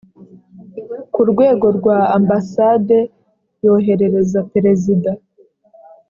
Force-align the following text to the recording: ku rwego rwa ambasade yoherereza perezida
ku 1.13 1.21
rwego 1.31 1.67
rwa 1.77 1.97
ambasade 2.17 2.97
yoherereza 3.63 4.39
perezida 4.53 5.11